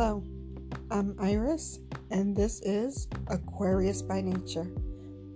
[0.00, 0.22] Hello,
[0.92, 1.80] I'm Iris,
[2.12, 4.70] and this is Aquarius by Nature.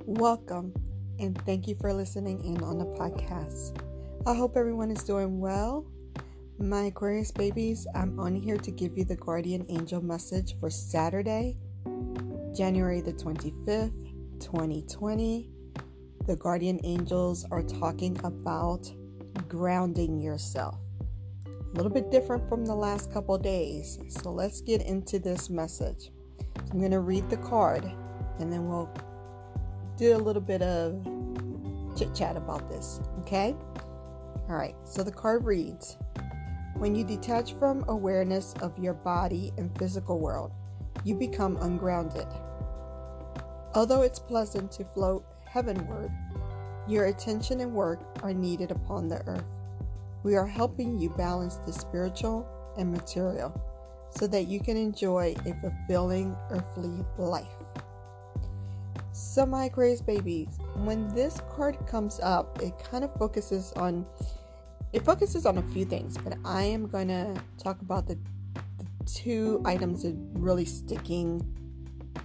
[0.06, 0.72] Welcome,
[1.18, 3.76] and thank you for listening in on the podcast.
[4.24, 5.84] I hope everyone is doing well.
[6.60, 11.56] My Aquarius babies, I'm on here to give you the guardian angel message for Saturday,
[12.56, 15.50] January the 25th, 2020.
[16.28, 18.88] The guardian angels are talking about
[19.48, 20.78] grounding yourself
[21.72, 23.98] a little bit different from the last couple days.
[24.08, 26.10] So let's get into this message.
[26.70, 27.90] I'm going to read the card
[28.38, 28.90] and then we'll
[29.96, 31.02] do a little bit of
[31.96, 33.00] chit chat about this.
[33.20, 33.56] Okay?
[34.48, 34.74] All right.
[34.84, 35.96] So the card reads
[36.76, 40.52] When you detach from awareness of your body and physical world,
[41.04, 42.26] you become ungrounded.
[43.74, 46.10] Although it's pleasant to float heavenward,
[46.86, 49.44] your attention and work are needed upon the earth.
[50.22, 52.46] We are helping you balance the spiritual
[52.78, 53.52] and material
[54.10, 57.46] so that you can enjoy a fulfilling earthly life.
[59.12, 64.06] So, my Aquarius babies, when this card comes up, it kind of focuses on
[64.92, 68.18] it focuses on a few things, but I am to talk about the,
[68.54, 71.40] the two items that really sticking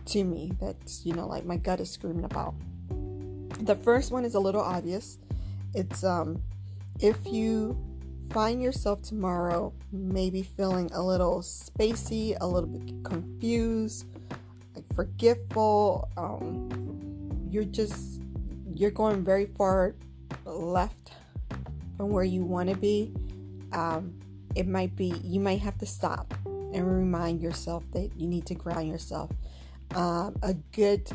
[0.08, 2.56] to me that's, you know, like my gut is screaming about.
[3.62, 5.18] The first one is a little obvious.
[5.74, 6.42] It's um
[7.00, 7.78] if you
[8.30, 14.06] find yourself tomorrow maybe feeling a little spacey, a little bit confused,
[14.76, 18.22] like forgetful, um, you're just
[18.74, 19.96] you're going very far
[20.46, 21.12] left
[21.96, 23.14] from where you want to be.
[23.74, 24.14] Um,
[24.56, 28.56] it might be you might have to stop and remind yourself that you need to
[28.56, 29.32] ground yourself.
[29.96, 31.10] Um, a good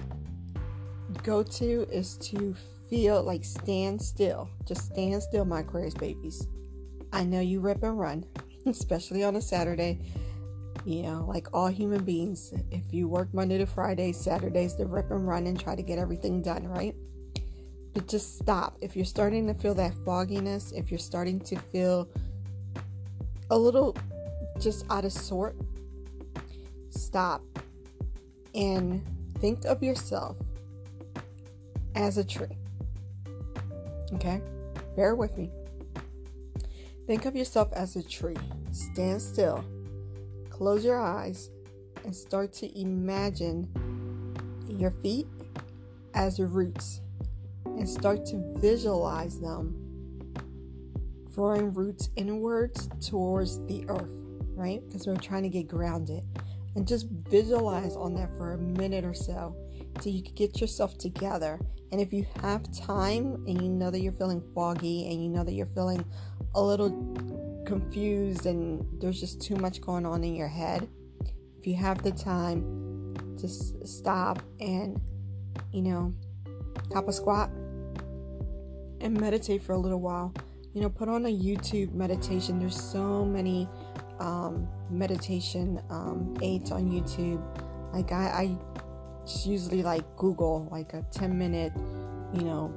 [1.22, 2.54] go to is to
[2.88, 4.48] feel like stand still.
[4.64, 6.47] Just stand still, my Aquarius babies.
[7.12, 8.24] I know you rip and run,
[8.66, 10.00] especially on a Saturday.
[10.84, 15.10] You know, like all human beings, if you work Monday to Friday, Saturdays the rip
[15.10, 16.94] and run and try to get everything done, right?
[17.94, 18.78] But just stop.
[18.81, 22.09] If you're starting to feel that fogginess, if you're starting to feel
[23.50, 23.97] a little
[24.58, 25.56] just out of sort,
[26.91, 27.42] stop
[28.54, 29.04] and
[29.38, 30.37] think of yourself
[31.94, 32.56] as a tree.
[34.14, 34.41] Okay?
[34.97, 35.50] Bear with me.
[37.06, 38.36] Think of yourself as a tree.
[38.70, 39.64] Stand still,
[40.50, 41.50] close your eyes,
[42.04, 43.68] and start to imagine
[44.68, 45.26] your feet
[46.14, 47.00] as your roots
[47.64, 49.82] and start to visualize them
[51.34, 54.10] growing roots inwards towards the earth,
[54.54, 54.82] right?
[54.86, 56.22] Because we're trying to get grounded.
[56.74, 59.54] And just visualize on that for a minute or so
[60.00, 61.60] so you can get yourself together.
[61.90, 65.44] And if you have time and you know that you're feeling foggy and you know
[65.44, 66.02] that you're feeling
[66.54, 66.90] a little
[67.66, 70.88] confused and there's just too much going on in your head,
[71.58, 75.00] if you have the time, just stop and,
[75.72, 76.14] you know,
[76.92, 77.50] hop a squat
[79.00, 80.34] and meditate for a little while.
[80.74, 82.58] You know, put on a YouTube meditation.
[82.58, 83.69] There's so many
[84.20, 87.42] um, meditation um, aids on YouTube.
[87.92, 88.56] Like I, I
[89.26, 91.72] just usually like Google like a 10 minute,
[92.32, 92.74] you know,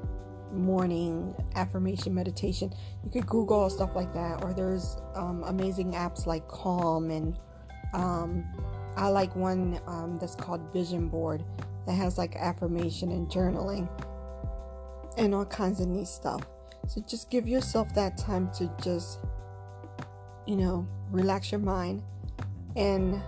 [0.51, 2.73] morning affirmation meditation.
[3.03, 7.37] You could Google stuff like that, or there's um, amazing apps like Calm, and
[7.93, 8.45] um,
[8.97, 11.43] I like one um, that's called Vision Board
[11.85, 13.87] that has like affirmation and journaling
[15.17, 16.41] and all kinds of neat stuff.
[16.87, 19.19] So just give yourself that time to just,
[20.45, 22.03] you know, relax your mind.
[22.75, 23.21] And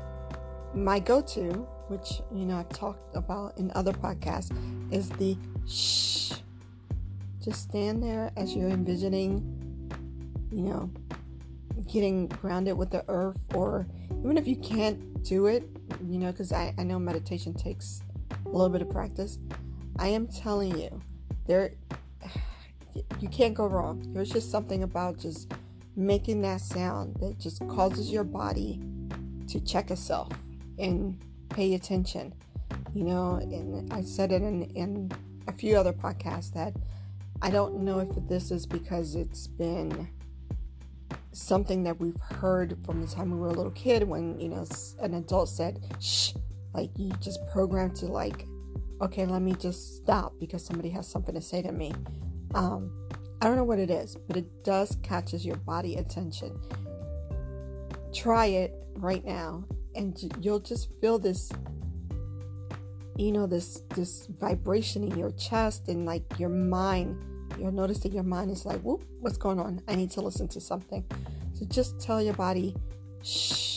[0.73, 1.41] my go to,
[1.87, 4.51] which, you know, I've talked about in other podcasts,
[4.91, 6.33] is the shh
[7.47, 9.41] just stand there as you're envisioning,
[10.51, 10.91] you know,
[11.87, 13.87] getting grounded with the earth, or
[14.19, 15.63] even if you can't do it,
[16.05, 18.01] you know, because I, I know meditation takes
[18.45, 19.39] a little bit of practice.
[19.97, 21.01] I am telling you,
[21.45, 21.71] there,
[23.21, 24.05] you can't go wrong.
[24.13, 25.49] There's just something about just
[25.95, 28.81] making that sound that just causes your body
[29.47, 30.33] to check itself
[30.77, 31.17] and
[31.47, 32.33] pay attention.
[32.93, 35.11] You know, and I said it in, in
[35.47, 36.73] a few other podcasts that
[37.41, 40.09] I don't know if this is because it's been
[41.33, 44.65] something that we've heard from the time we were a little kid when, you know,
[44.99, 46.33] an adult said, shh,
[46.73, 48.47] like you just programmed to, like,
[49.01, 51.93] okay, let me just stop because somebody has something to say to me.
[52.55, 52.91] Um,
[53.39, 56.59] I don't know what it is, but it does catches your body attention.
[58.13, 59.63] Try it right now,
[59.93, 61.51] and you'll just feel this
[63.17, 67.17] you know this this vibration in your chest and like your mind
[67.57, 70.47] you'll notice that your mind is like whoop what's going on i need to listen
[70.47, 71.03] to something
[71.53, 72.75] so just tell your body
[73.23, 73.67] shh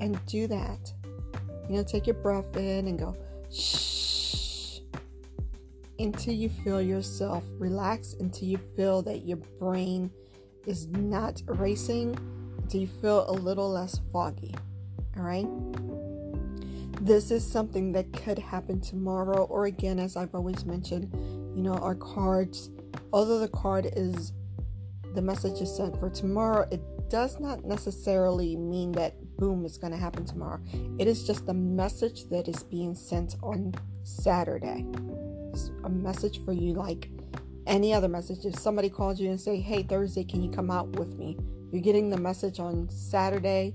[0.00, 0.92] and do that.
[1.68, 3.16] You know, take your breath in and go
[3.52, 4.80] shh
[5.98, 10.10] until you feel yourself relax, until you feel that your brain
[10.66, 12.18] is not racing,
[12.58, 14.54] until you feel a little less foggy.
[15.16, 16.09] All right.
[17.00, 21.10] This is something that could happen tomorrow, or again, as I've always mentioned,
[21.56, 22.70] you know, our cards,
[23.12, 24.32] although the card is
[25.14, 29.92] the message is sent for tomorrow, it does not necessarily mean that boom is going
[29.92, 30.60] to happen tomorrow.
[30.98, 33.74] It is just a message that is being sent on
[34.04, 34.84] Saturday.
[35.52, 37.08] It's a message for you like
[37.66, 38.44] any other message.
[38.44, 41.38] If somebody calls you and say, "Hey, Thursday, can you come out with me?"
[41.72, 43.74] You're getting the message on Saturday,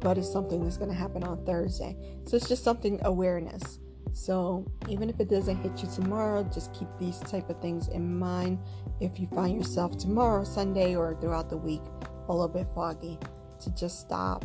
[0.00, 1.96] but it's something that's going to happen on Thursday.
[2.24, 3.78] So it's just something awareness.
[4.12, 8.18] So even if it doesn't hit you tomorrow, just keep these type of things in
[8.18, 8.58] mind
[9.00, 11.82] if you find yourself tomorrow, Sunday, or throughout the week
[12.28, 13.18] a little bit foggy,
[13.60, 14.44] to just stop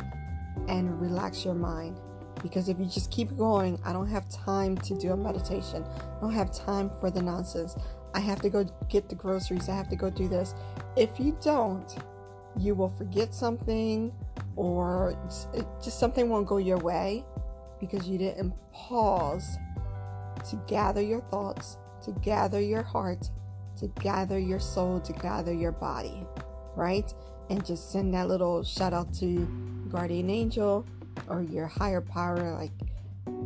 [0.67, 1.99] and relax your mind.
[2.41, 5.83] Because if you just keep going, I don't have time to do a meditation.
[5.83, 7.75] I don't have time for the nonsense.
[8.13, 9.69] I have to go get the groceries.
[9.69, 10.53] I have to go do this.
[10.95, 11.95] If you don't,
[12.57, 14.13] you will forget something
[14.55, 15.17] or
[15.83, 17.23] just something won't go your way
[17.79, 19.57] because you didn't pause
[20.49, 23.29] to gather your thoughts, to gather your heart,
[23.77, 26.25] to gather your soul, to gather your body,
[26.75, 27.13] right?
[27.49, 29.47] And just send that little shout out to
[29.89, 30.85] guardian angel
[31.27, 32.71] or your higher power, like,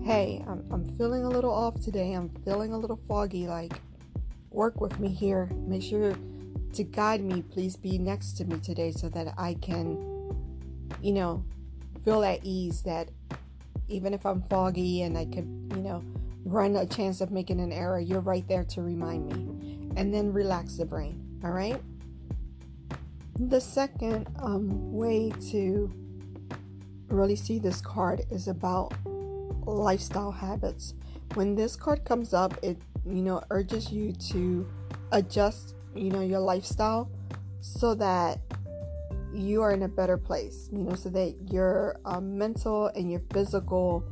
[0.04, 2.14] hey, I'm, I'm feeling a little off today.
[2.14, 3.48] I'm feeling a little foggy.
[3.48, 3.74] Like,
[4.52, 5.50] work with me here.
[5.68, 6.16] Make sure
[6.74, 7.42] to guide me.
[7.42, 9.98] Please be next to me today so that I can,
[11.02, 11.44] you know,
[12.04, 13.10] feel at ease that
[13.88, 16.04] even if I'm foggy and I could, you know,
[16.46, 19.90] run a chance of making an error, you're right there to remind me.
[19.96, 21.40] And then relax the brain.
[21.44, 21.82] All right.
[23.40, 25.92] The second um, way to
[27.10, 28.94] really see this card is about
[29.66, 30.94] lifestyle habits.
[31.34, 34.68] When this card comes up, it you know urges you to
[35.12, 37.10] adjust you know your lifestyle
[37.62, 38.40] so that
[39.38, 43.22] you are in a better place you know so that your uh, mental and your
[43.32, 44.04] physical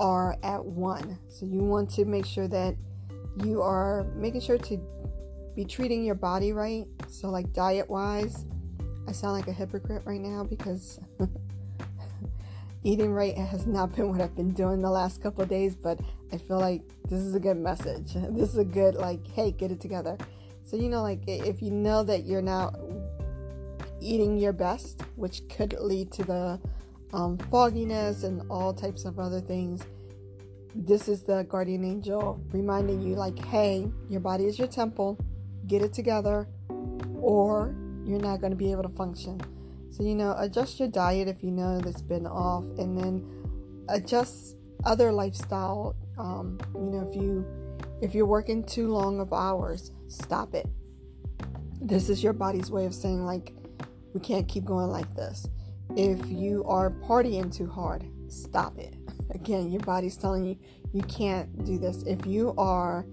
[0.00, 2.74] are at one so you want to make sure that
[3.44, 4.78] you are making sure to
[5.54, 8.44] be treating your body right so like diet wise
[9.08, 10.98] i sound like a hypocrite right now because
[12.86, 15.98] eating right has not been what I've been doing the last couple days, but
[16.32, 18.14] I feel like this is a good message.
[18.30, 20.16] This is a good, like, hey, get it together.
[20.64, 22.70] So, you know, like, if you know that you're now
[24.06, 26.60] eating your best, which could lead to the
[27.12, 29.86] um, fogginess and all types of other things,
[30.74, 35.18] this is the guardian angel reminding you, like, hey, your body is your temple,
[35.66, 36.46] get it together,
[37.20, 37.74] or
[38.04, 39.40] you're not going to be able to function.
[39.90, 43.24] So, you know, adjust your diet if you know that's been off, and then
[43.88, 45.96] adjust other lifestyle.
[46.18, 47.46] Um, you know, if you
[48.02, 50.66] if you're working too long of hours, stop it.
[51.80, 53.52] This is your body's way of saying like
[54.16, 55.46] we can't keep going like this.
[55.94, 58.96] If you are partying too hard, stop it.
[59.30, 60.56] Again, your body's telling you
[60.94, 62.02] you can't do this.
[62.04, 63.04] If you are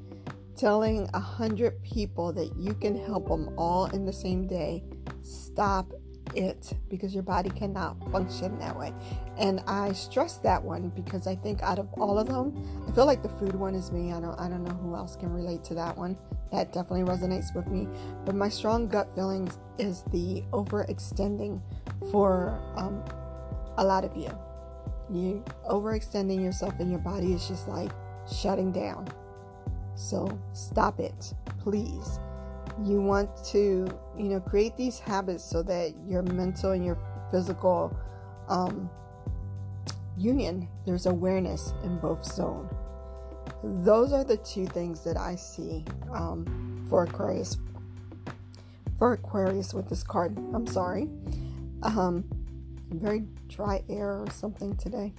[0.55, 4.85] telling a hundred people that you can help them all in the same day,
[5.21, 5.91] stop
[6.35, 8.93] it because your body cannot function that way.
[9.37, 13.05] And I stress that one because I think out of all of them, I feel
[13.05, 14.13] like the food one is me.
[14.13, 16.17] I don't I don't know who else can relate to that one.
[16.51, 17.87] That definitely resonates with me.
[18.25, 21.61] But my strong gut feelings is the overextending
[22.11, 23.03] for um,
[23.77, 24.29] a lot of you.
[25.09, 27.91] You overextending yourself and your body is just like
[28.31, 29.07] shutting down.
[29.95, 32.19] So stop it, please
[32.81, 36.97] you want to you know create these habits so that your mental and your
[37.29, 37.95] physical
[38.49, 38.89] um,
[40.17, 42.67] union there's awareness in both zone
[43.63, 47.57] those are the two things that i see um, for aquarius
[49.03, 50.37] for aquarius with this card.
[50.53, 51.09] I'm sorry.
[51.81, 52.23] Um,
[52.89, 55.13] very dry air or something today.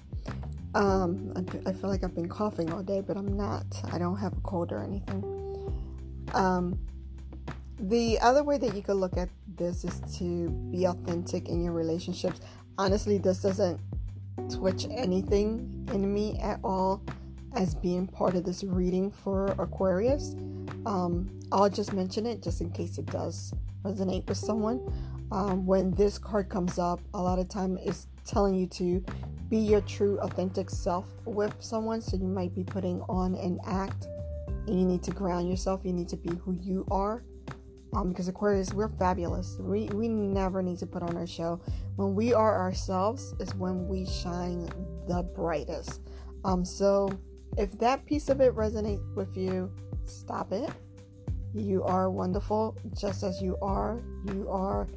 [0.74, 3.66] Um, I, I feel like i've been coughing all day but i'm not.
[3.92, 5.22] I don't have a cold or anything.
[6.32, 6.78] Um,
[7.78, 11.72] the other way that you could look at this is to be authentic in your
[11.72, 12.40] relationships.
[12.78, 13.78] Honestly, this doesn't
[14.48, 17.02] twitch anything in me at all
[17.56, 20.34] as being part of this reading for Aquarius.
[20.86, 23.52] Um, I'll just mention it just in case it does
[23.84, 24.80] resonate with someone.
[25.32, 29.04] Um, when this card comes up, a lot of time it's telling you to
[29.48, 32.00] be your true, authentic self with someone.
[32.00, 34.06] So you might be putting on an act,
[34.66, 35.80] and you need to ground yourself.
[35.84, 37.22] You need to be who you are
[37.94, 39.56] Um, because Aquarius, we're fabulous.
[39.60, 41.60] We we never need to put on our show.
[41.96, 44.68] When we are ourselves is when we shine
[45.06, 46.00] the brightest.
[46.44, 47.08] Um, so
[47.56, 49.70] if that piece of it resonates with you,
[50.04, 50.70] stop it.
[51.54, 54.02] You are wonderful just as you are.
[54.26, 54.88] You are,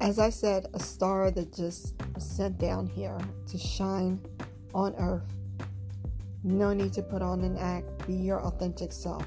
[0.00, 3.18] as I said, a star that just sent down here
[3.48, 4.20] to shine
[4.74, 5.34] on earth.
[6.44, 8.06] No need to put on an act.
[8.06, 9.26] Be your authentic self.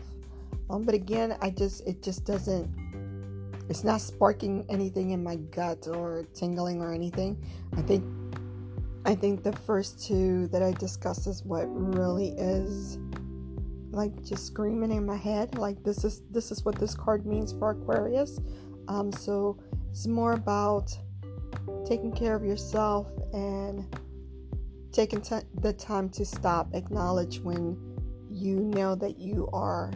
[0.70, 2.70] Um, but again, I just it just doesn't.
[3.68, 7.44] It's not sparking anything in my gut or tingling or anything.
[7.76, 8.04] I think
[9.06, 12.98] I think the first two that I discussed is what really is
[13.92, 17.54] like just screaming in my head like this is this is what this card means
[17.54, 18.40] for Aquarius.
[18.88, 19.58] Um, so
[19.90, 20.96] it's more about
[21.86, 23.86] taking care of yourself and
[24.92, 27.78] taking t- the time to stop, acknowledge when
[28.30, 29.92] you know that you are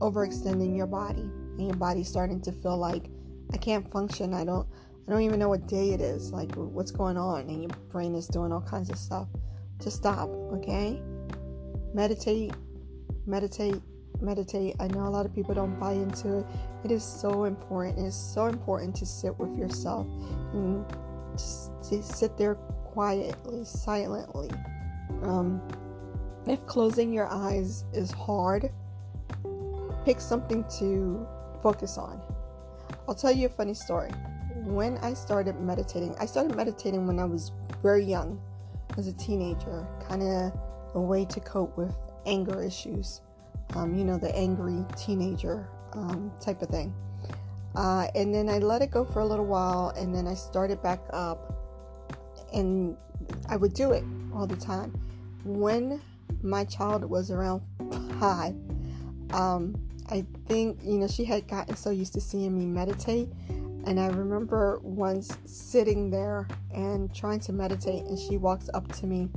[0.00, 3.08] overextending your body and your body's starting to feel like
[3.52, 4.34] I can't function.
[4.34, 4.68] I don't
[5.06, 8.14] I don't even know what day it is, like what's going on, and your brain
[8.14, 9.28] is doing all kinds of stuff.
[9.82, 11.00] Just stop, okay?
[11.94, 12.52] Meditate,
[13.24, 13.80] meditate,
[14.20, 14.74] meditate.
[14.80, 16.46] I know a lot of people don't buy into it.
[16.84, 17.98] It is so important.
[17.98, 20.06] It is so important to sit with yourself
[20.52, 20.84] and
[21.36, 24.50] just sit there quietly, silently.
[25.22, 25.62] Um,
[26.46, 28.70] if closing your eyes is hard,
[30.04, 31.26] pick something to
[31.62, 32.20] focus on.
[33.08, 34.10] I'll tell you a funny story.
[34.66, 37.52] When I started meditating, I started meditating when I was
[37.84, 38.40] very young,
[38.98, 40.52] as a teenager, kind of
[40.94, 41.94] a way to cope with
[42.26, 43.20] anger issues.
[43.76, 46.92] Um, you know, the angry teenager um, type of thing.
[47.76, 50.82] Uh, and then I let it go for a little while, and then I started
[50.82, 51.54] back up,
[52.52, 52.96] and
[53.48, 54.02] I would do it
[54.34, 54.92] all the time.
[55.44, 56.00] When
[56.42, 57.62] my child was around
[58.18, 58.56] five,
[59.30, 59.80] um,
[60.10, 63.28] I think, you know, she had gotten so used to seeing me meditate.
[63.86, 69.06] And I remember once sitting there and trying to meditate, and she walks up to
[69.06, 69.30] me,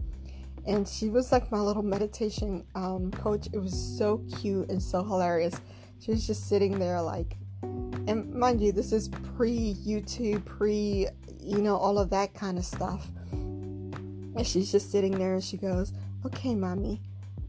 [0.66, 3.48] and she was like my little meditation um, coach.
[3.54, 5.62] It was so cute and so hilarious.
[6.00, 11.08] She was just sitting there, like, and mind you, this is pre YouTube, pre,
[11.40, 13.08] you know, all of that kind of stuff.
[13.32, 15.94] And she's just sitting there and she goes,
[16.26, 17.02] Okay, mommy,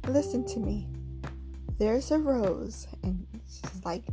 [0.07, 0.87] listen to me
[1.81, 2.87] there's a rose.
[3.03, 4.05] And she's like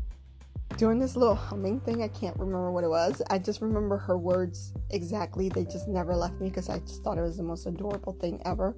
[0.77, 2.03] doing this little humming thing.
[2.03, 3.21] I can't remember what it was.
[3.29, 5.49] I just remember her words exactly.
[5.49, 8.41] They just never left me because I just thought it was the most adorable thing
[8.45, 8.75] ever.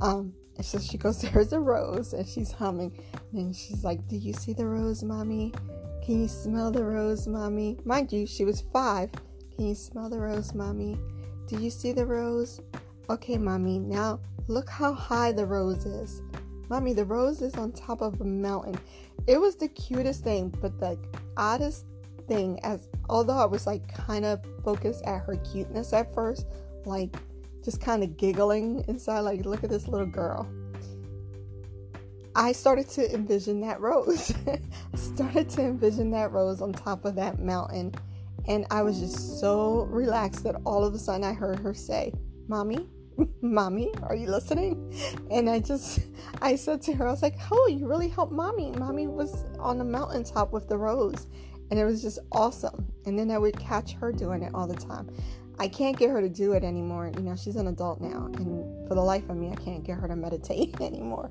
[0.00, 2.14] Um, so she goes, There's a rose.
[2.14, 2.98] And she's humming.
[3.32, 5.52] And she's like, Do you see the rose, mommy?
[6.04, 7.78] Can you smell the rose, mommy?
[7.84, 9.10] Mind you, she was five.
[9.54, 10.98] Can you smell the rose, mommy?
[11.46, 12.60] Do you see the rose?
[13.10, 16.22] Okay, mommy, now look how high the rose is.
[16.70, 18.78] Mommy, the rose is on top of a mountain.
[19.30, 20.98] It was the cutest thing, but the
[21.36, 21.86] oddest
[22.26, 26.48] thing, as although I was like kind of focused at her cuteness at first,
[26.84, 27.14] like
[27.64, 30.50] just kind of giggling inside, like, look at this little girl.
[32.34, 34.34] I started to envision that rose.
[34.94, 37.94] Started to envision that rose on top of that mountain.
[38.48, 42.12] And I was just so relaxed that all of a sudden I heard her say,
[42.48, 42.88] Mommy,
[43.42, 44.94] mommy are you listening?
[45.30, 46.00] And i just
[46.42, 48.72] i said to her i was like oh you really helped mommy.
[48.72, 51.26] Mommy was on the mountaintop with the rose.
[51.70, 52.92] And it was just awesome.
[53.06, 55.10] And then i would catch her doing it all the time.
[55.58, 57.12] I can't get her to do it anymore.
[57.14, 58.26] You know she's an adult now.
[58.34, 61.30] And for the life of me i can't get her to meditate anymore.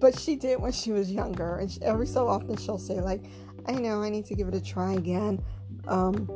[0.00, 1.56] But she did when she was younger.
[1.56, 3.24] And she, every so often she'll say like
[3.66, 5.42] i know i need to give it a try again.
[5.88, 6.28] Um,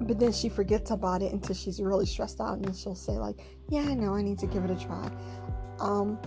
[0.00, 3.12] but then she forgets about it until she's really stressed out and then she'll say
[3.12, 3.36] like
[3.68, 5.10] yeah i know i need to give it a try.
[5.78, 6.18] Um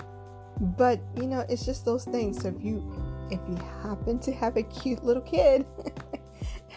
[0.78, 2.42] but you know it's just those things.
[2.42, 2.84] So if you
[3.32, 5.66] if you happen to have a cute little kid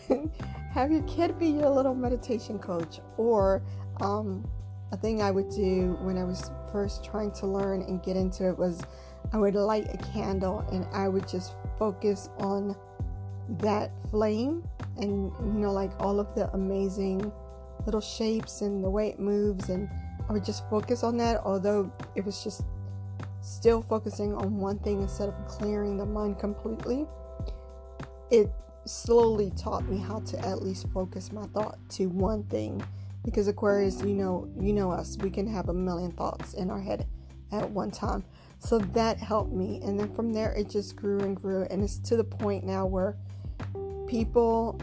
[0.73, 3.01] have your kid be your little meditation coach.
[3.17, 3.63] Or
[4.01, 4.47] um
[4.93, 8.49] a thing i would do when i was first trying to learn and get into
[8.49, 8.83] it was
[9.33, 12.77] i would light a candle and i would just focus on
[13.49, 14.63] that flame
[14.99, 17.33] and you know like all of the amazing
[17.85, 19.89] little shapes and the way it moves and
[20.29, 22.63] I would just focus on that although it was just
[23.47, 27.07] still focusing on one thing instead of clearing the mind completely.
[28.31, 28.51] It
[28.85, 32.85] slowly taught me how to at least focus my thought to one thing
[33.25, 36.81] because Aquarius you know you know us we can have a million thoughts in our
[36.81, 37.07] head
[37.53, 38.25] at one time.
[38.59, 41.99] So that helped me and then from there it just grew and grew and it's
[42.01, 43.17] to the point now where
[44.07, 44.81] people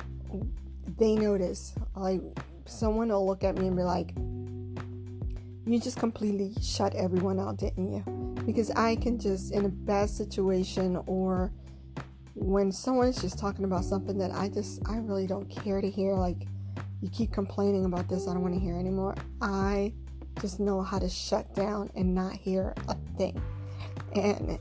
[0.97, 2.21] they notice like
[2.65, 4.13] someone will look at me and be like
[5.65, 8.03] you just completely shut everyone out didn't you
[8.45, 11.51] because i can just in a bad situation or
[12.35, 15.89] when someone is just talking about something that I just I really don't care to
[15.89, 16.47] hear, like
[17.01, 19.15] you keep complaining about this, I don't want to hear anymore.
[19.41, 19.93] I
[20.41, 23.41] just know how to shut down and not hear a thing.
[24.15, 24.57] And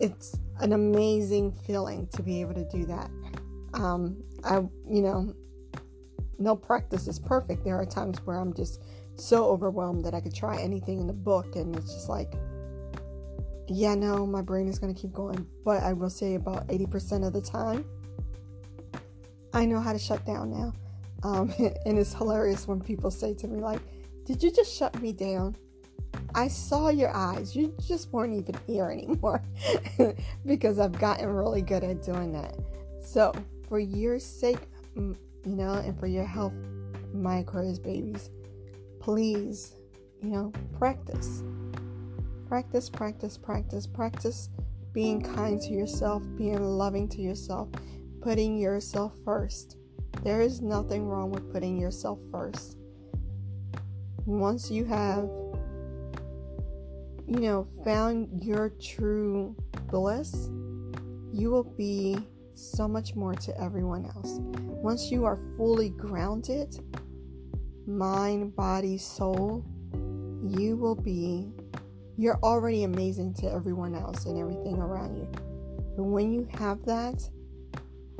[0.00, 3.10] it's an amazing feeling to be able to do that.
[3.74, 4.56] Um, I,
[4.88, 5.34] you know,
[6.38, 7.64] no practice is perfect.
[7.64, 8.82] There are times where I'm just
[9.14, 12.32] so overwhelmed that I could try anything in the book and it's just like,
[13.68, 15.46] yeah, no, my brain is going to keep going.
[15.64, 17.84] But I will say about 80% of the time,
[19.52, 20.72] I know how to shut down now.
[21.22, 21.52] Um,
[21.86, 23.80] and it's hilarious when people say to me, like,
[24.24, 25.56] did you just shut me down?
[26.34, 27.54] I saw your eyes.
[27.54, 29.42] You just weren't even here anymore
[30.46, 32.56] because I've gotten really good at doing that.
[33.02, 33.32] So,
[33.70, 34.58] for your sake,
[34.96, 36.54] you know, and for your health,
[37.14, 38.28] my Aquarius babies,
[38.98, 39.76] please,
[40.20, 41.44] you know, practice.
[42.48, 44.48] Practice, practice, practice, practice
[44.92, 47.68] being kind to yourself, being loving to yourself,
[48.20, 49.76] putting yourself first.
[50.24, 52.76] There is nothing wrong with putting yourself first.
[54.26, 55.30] Once you have,
[57.28, 59.54] you know, found your true
[59.88, 60.50] bliss,
[61.32, 62.18] you will be
[62.54, 64.38] so much more to everyone else.
[64.40, 66.78] Once you are fully grounded,
[67.86, 69.64] mind, body, soul,
[70.42, 71.52] you will be
[72.16, 75.26] you're already amazing to everyone else and everything around you.
[75.96, 77.26] But when you have that,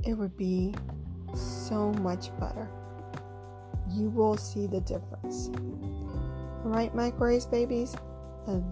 [0.04, 0.74] it would be
[1.34, 2.66] so much better.
[3.90, 5.50] You will see the difference.
[6.64, 7.94] All right, my Aquarius babies,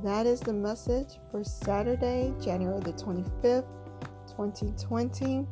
[0.03, 3.67] that is the message for Saturday, January the 25th,
[4.39, 5.47] 2020.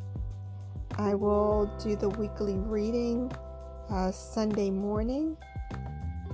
[0.97, 3.29] I will do the weekly reading
[3.89, 5.35] uh, Sunday morning.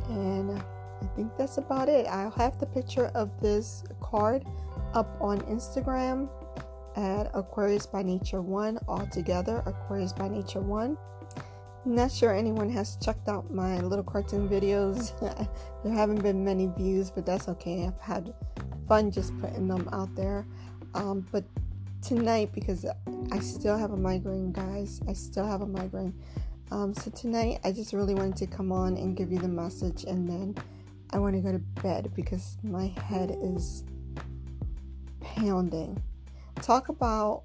[0.10, 2.06] And I think that's about it.
[2.06, 4.46] I'll have the picture of this card
[4.94, 6.30] up on Instagram
[6.96, 10.96] at Aquarius by Nature 1 all together, Aquarius by Nature 1.
[11.86, 15.12] Not sure anyone has checked out my little cartoon videos.
[15.84, 17.88] there haven't been many views, but that's okay.
[17.88, 18.34] I've had
[18.88, 20.46] fun just putting them out there.
[20.94, 21.44] Um, but
[22.04, 22.86] tonight, because
[23.32, 26.14] I still have a migraine, guys, I still have a migraine.
[26.70, 30.04] Um, so tonight, I just really wanted to come on and give you the message
[30.04, 30.56] and then
[31.12, 33.84] I want to go to bed because my head is
[35.22, 36.02] pounding.
[36.62, 37.44] Talk about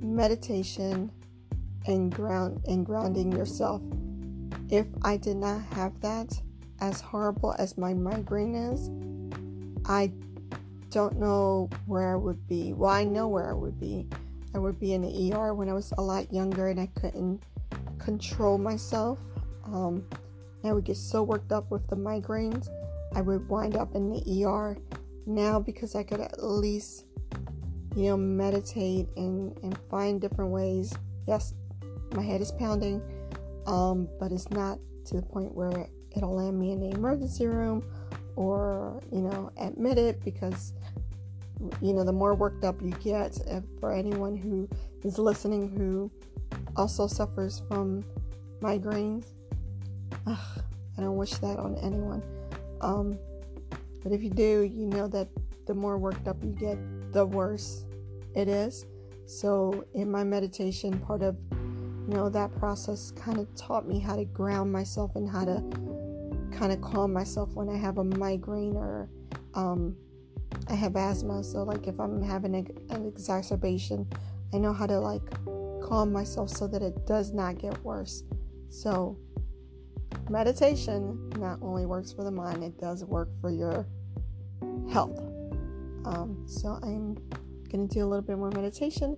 [0.00, 1.10] meditation
[1.86, 3.82] and ground and grounding yourself.
[4.68, 6.38] If I did not have that,
[6.80, 8.90] as horrible as my migraine is,
[9.86, 10.12] I
[10.90, 12.72] don't know where I would be.
[12.72, 14.06] Well, I know where I would be.
[14.54, 17.42] I would be in the ER when I was a lot younger and I couldn't
[17.98, 19.18] control myself.
[19.64, 20.04] Um,
[20.64, 22.68] I would get so worked up with the migraines,
[23.14, 24.76] I would wind up in the ER.
[25.26, 27.04] Now, because I could at least,
[27.94, 30.94] you know, meditate and, and find different ways.
[31.26, 31.54] Yes,
[32.14, 33.02] my head is pounding,
[33.66, 37.84] um, but it's not to the point where it'll land me in the emergency room
[38.36, 40.72] or, you know, admitted because,
[41.80, 43.38] you know, the more worked up you get,
[43.80, 44.68] for anyone who
[45.04, 46.10] is listening who
[46.76, 48.04] also suffers from
[48.60, 49.24] migraines,
[50.26, 50.62] Ugh,
[50.96, 52.22] I don't wish that on anyone.
[52.80, 53.18] Um,
[54.02, 55.28] but if you do, you know that
[55.66, 56.78] the more worked up you get,
[57.12, 57.84] the worse
[58.34, 58.86] it is.
[59.26, 64.16] So in my meditation, part of you know that process kind of taught me how
[64.16, 65.62] to ground myself and how to
[66.56, 69.10] kind of calm myself when I have a migraine or
[69.54, 69.96] um,
[70.68, 71.42] I have asthma.
[71.44, 74.06] So like if I'm having a, an exacerbation,
[74.52, 75.22] I know how to like
[75.82, 78.24] calm myself so that it does not get worse.
[78.68, 79.18] So
[80.28, 83.86] meditation not only works for the mind, it does work for your
[84.90, 85.18] health.
[86.04, 87.14] Um, so I'm
[87.70, 89.16] going to do a little bit more meditation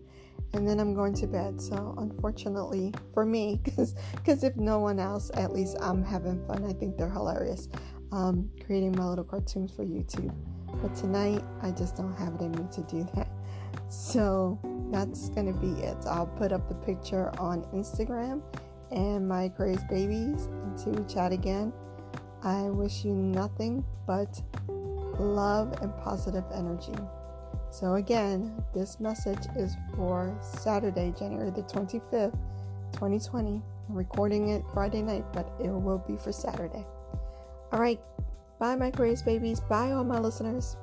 [0.52, 1.60] and then I'm going to bed.
[1.60, 6.64] So unfortunately for me, because because if no one else, at least I'm having fun.
[6.64, 7.68] I think they're hilarious.
[8.12, 10.34] Um, creating my little cartoons for YouTube.
[10.82, 13.28] But tonight I just don't have it in me to do that.
[13.88, 14.58] So
[14.92, 15.96] that's gonna be it.
[16.06, 18.40] I'll put up the picture on Instagram
[18.92, 21.72] and my Aquarius babies until we chat again.
[22.42, 24.40] I wish you nothing but
[25.18, 26.94] love and positive energy.
[27.70, 32.36] So, again, this message is for Saturday, January the 25th,
[32.92, 33.62] 2020.
[33.88, 36.84] I'm recording it Friday night, but it will be for Saturday.
[37.72, 38.00] All right.
[38.60, 39.58] Bye, my Aquarius babies.
[39.58, 40.76] Bye, all my listeners.